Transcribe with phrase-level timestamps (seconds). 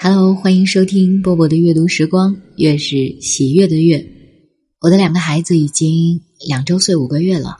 [0.00, 4.06] Hello，欢迎收听波波的阅读时光，月是喜悦的月。
[4.80, 7.58] 我的两个孩子已经两周岁五个月了，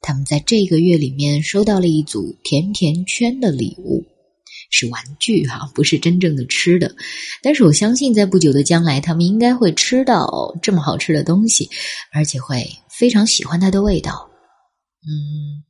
[0.00, 4.06] 他们在这个月里面收到了一组甜甜圈的礼物，
[4.70, 6.96] 是玩具哈，不是真正的吃的。
[7.42, 11.68] 但是我相信，在不久的将来，他们应该会吃到这么好吃的东西，
[12.10, 14.30] 而且会非常喜欢它的味道。
[15.02, 15.60] 嗯，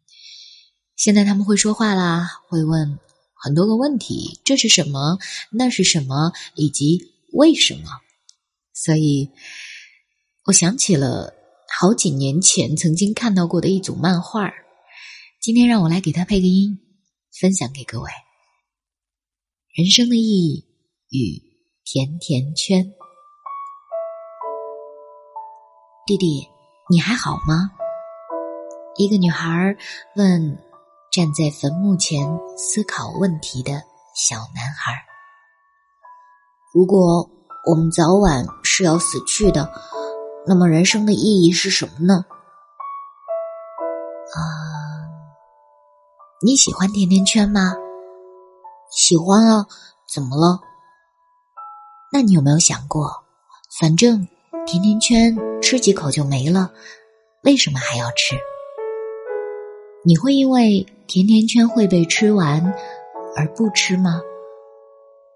[0.95, 2.97] 现在他们会说话啦，会问。
[3.39, 5.19] 很多个问题，这是什么？
[5.53, 6.33] 那是什么？
[6.55, 6.99] 以及
[7.33, 7.83] 为什么？
[8.73, 9.31] 所以，
[10.47, 11.35] 我想起了
[11.79, 14.53] 好几年前曾经看到过的一组漫画
[15.41, 16.79] 今天让我来给他配个音，
[17.39, 18.11] 分享给各位。
[19.75, 20.65] 人生的意义
[21.11, 21.43] 与
[21.85, 22.93] 甜甜圈。
[26.07, 26.49] 弟弟，
[26.91, 27.71] 你还好吗？
[28.97, 29.77] 一个女孩
[30.17, 30.59] 问。
[31.17, 33.83] 站在坟墓前思考问题的
[34.15, 34.93] 小男孩。
[36.75, 37.31] 如果
[37.65, 39.73] 我们早晚是要死去的，
[40.47, 42.23] 那么人生的意义是什么呢？
[44.35, 44.45] 啊，
[46.43, 47.73] 你喜欢甜甜圈吗？
[48.91, 49.67] 喜欢啊，
[50.07, 50.61] 怎么了？
[52.13, 53.25] 那你有没有想过，
[53.81, 54.29] 反正
[54.67, 56.71] 甜甜圈吃几口就没了，
[57.43, 58.37] 为什么还要吃？
[60.07, 60.87] 你会因为？
[61.09, 62.75] 甜甜圈会被吃完
[63.37, 64.21] 而不吃吗？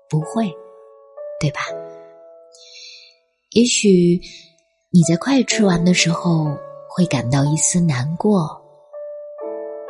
[0.08, 0.52] 不会，
[1.40, 1.60] 对吧？
[3.50, 4.20] 也许
[4.90, 6.56] 你在快吃完的时候
[6.88, 8.60] 会感到一丝难过，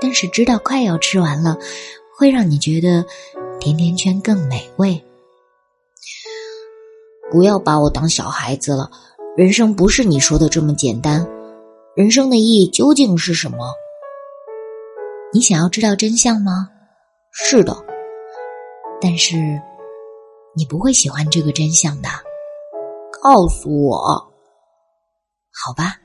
[0.01, 1.59] 但是知道快要吃完了，
[2.19, 3.05] 会让你觉得
[3.59, 5.03] 甜甜圈更美味。
[7.31, 8.91] 不要把我当小孩子了，
[9.37, 11.27] 人生不是你说的这么简单。
[11.95, 13.75] 人生的意义究竟是什么？
[15.33, 16.69] 你想要知道真相吗？
[17.33, 17.73] 是的，
[19.01, 19.37] 但是
[20.57, 22.09] 你不会喜欢这个真相的。
[23.23, 23.97] 告诉我，
[25.53, 25.97] 好吧，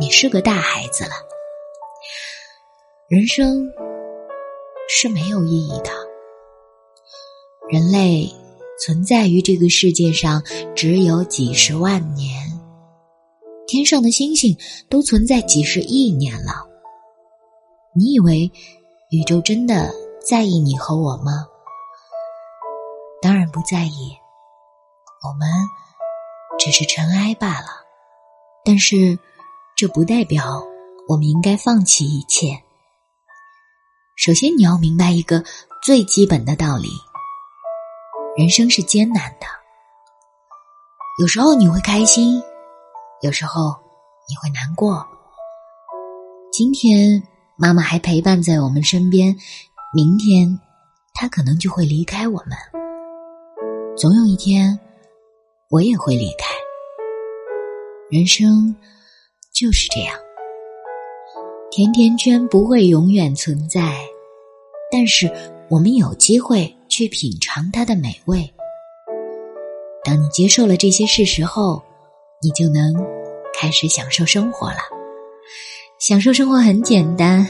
[0.00, 1.10] 你是个大孩子了。
[3.08, 3.70] 人生
[4.88, 5.90] 是没有意义的。
[7.70, 8.28] 人类
[8.80, 10.42] 存在于这个世界上
[10.74, 12.32] 只有几十万年，
[13.68, 14.56] 天上的星星
[14.90, 16.67] 都存在几十亿年了。
[17.98, 18.52] 你以为
[19.10, 19.92] 宇宙真的
[20.24, 21.48] 在意你和我吗？
[23.20, 24.16] 当然不在意，
[25.26, 25.48] 我们
[26.60, 27.66] 只是尘埃罢了。
[28.64, 29.18] 但是，
[29.76, 30.62] 这不代表
[31.08, 32.62] 我们应该放弃一切。
[34.16, 35.42] 首先，你要明白一个
[35.82, 36.88] 最基本的道理：
[38.36, 39.46] 人生是艰难的。
[41.20, 42.40] 有时候你会开心，
[43.22, 43.74] 有时候
[44.28, 45.04] 你会难过。
[46.52, 47.20] 今天。
[47.60, 49.36] 妈妈还陪伴在我们身边，
[49.92, 50.60] 明天，
[51.12, 52.56] 她可能就会离开我们。
[53.96, 54.78] 总有一天，
[55.68, 56.54] 我也会离开。
[58.10, 58.76] 人生
[59.52, 60.16] 就是这样，
[61.68, 63.98] 甜甜圈不会永远存在，
[64.88, 65.28] 但是
[65.68, 68.48] 我们有机会去品尝它的美味。
[70.04, 71.82] 当你接受了这些事实后，
[72.40, 72.94] 你就能
[73.60, 74.78] 开始享受生活了。
[75.98, 77.44] 享受生活很简单，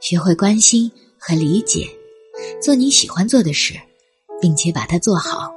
[0.00, 1.86] 学会关心和理解，
[2.60, 3.74] 做你喜欢做的事，
[4.40, 5.48] 并且把它做好。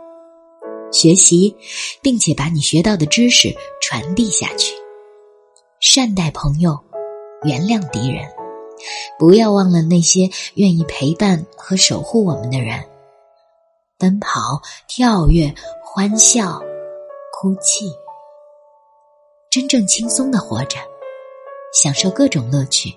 [0.92, 1.56] 学习，
[2.04, 3.52] 并且把你学到的知识
[3.82, 4.76] 传递下去。
[5.80, 6.80] 善待朋友，
[7.42, 8.24] 原谅敌人，
[9.18, 12.86] 不要忘了那些愿意陪伴和守护我们的人。
[13.98, 15.52] 奔跑、跳跃、
[15.84, 16.62] 欢笑、
[17.34, 17.92] 哭泣，
[19.50, 20.78] 真正轻松的活着。
[21.84, 22.96] 享受各种乐趣。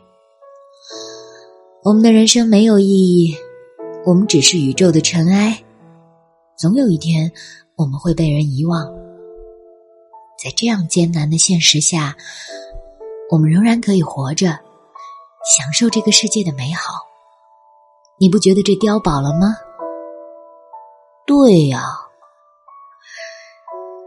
[1.82, 3.36] 我们的人生没有意义，
[4.06, 5.64] 我们只是宇宙的尘埃。
[6.56, 7.32] 总有一天，
[7.76, 8.86] 我们会被人遗忘。
[10.40, 12.16] 在这样艰难的现实下，
[13.32, 16.92] 我们仍然可以活着，享受这个世界的美好。
[18.20, 19.56] 你不觉得这碉堡了吗？
[21.26, 21.82] 对呀，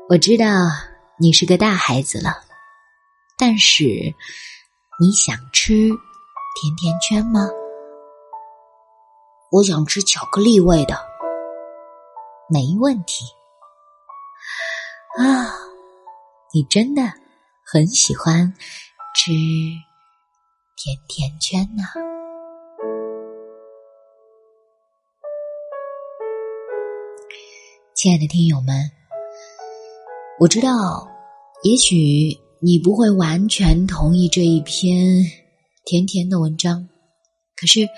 [0.07, 0.45] 我知道
[1.19, 2.37] 你是个大孩子了，
[3.37, 4.15] 但是。
[5.01, 7.49] 你想吃甜甜圈吗？
[9.49, 10.95] 我想吃巧克力味的，
[12.47, 13.25] 没问题。
[15.17, 15.57] 啊，
[16.53, 17.01] 你真的
[17.65, 18.53] 很喜欢
[19.15, 19.31] 吃
[20.75, 21.81] 甜甜圈呢，
[27.95, 28.91] 亲爱的听友们，
[30.39, 31.07] 我知道，
[31.63, 32.39] 也许。
[32.63, 35.25] 你不会完全同意这一篇
[35.83, 36.87] 甜甜的文章，
[37.55, 37.89] 可是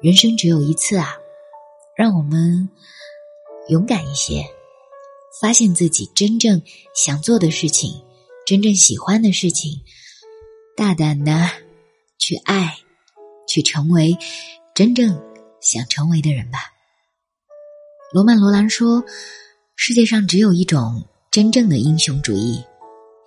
[0.00, 1.16] 人生只有一次啊，
[1.96, 2.68] 让我们
[3.68, 4.46] 勇敢一些，
[5.42, 6.62] 发现自己真正
[6.94, 8.00] 想做的事情，
[8.46, 9.80] 真正喜欢的事情，
[10.76, 11.50] 大胆的
[12.16, 12.78] 去爱，
[13.48, 14.16] 去成为
[14.72, 15.20] 真正
[15.60, 16.60] 想成为的人吧。
[18.12, 19.02] 罗曼·罗兰说
[19.74, 22.62] ：“世界上只有一种真正的英雄主义，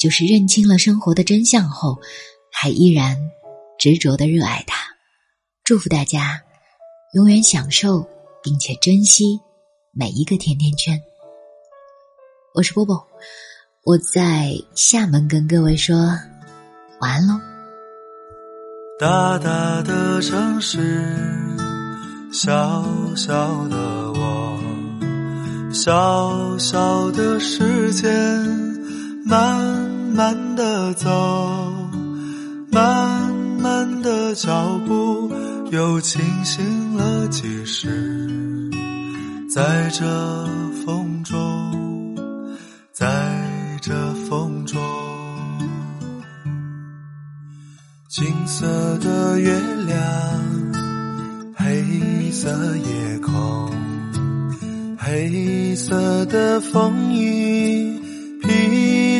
[0.03, 1.97] 就是认清了生活的真相后，
[2.51, 3.17] 还依然
[3.79, 4.75] 执着的热爱它。”
[5.63, 6.41] 祝福大家，
[7.13, 8.05] 永远享受
[8.43, 9.39] 并且珍惜
[9.93, 11.01] 每一个甜甜圈。
[12.53, 13.07] 我是波波，
[13.85, 15.95] 我在厦门跟各位说
[16.99, 17.39] 晚安喽。
[18.99, 20.77] 大大的城市，
[22.33, 22.83] 小
[23.15, 23.77] 小的
[24.11, 24.59] 我，
[25.71, 28.11] 小小的时间，
[29.25, 29.82] 慢
[30.13, 31.09] 慢的走，
[32.71, 35.31] 慢慢的脚步。
[35.71, 38.69] 又清醒了几时？
[39.49, 40.05] 在这
[40.85, 42.15] 风中，
[42.91, 43.07] 在
[43.81, 43.91] 这
[44.29, 44.79] 风中，
[48.07, 48.67] 金色
[48.99, 49.99] 的月亮，
[51.55, 53.71] 黑色夜空，
[54.97, 57.99] 黑色的风衣
[58.43, 58.49] 披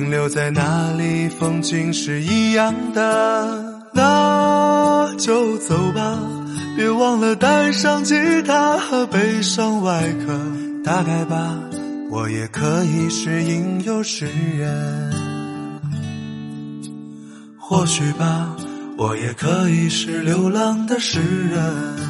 [0.00, 3.82] 停留在那里，风景是一样的。
[3.92, 6.18] 那就走吧。
[6.74, 10.40] 别忘了带上吉他和悲伤外壳，
[10.82, 11.54] 大概吧，
[12.08, 14.26] 我也可以是吟游诗
[14.56, 15.12] 人。
[17.58, 18.56] 或许吧，
[18.96, 22.09] 我也可以是流浪的诗人。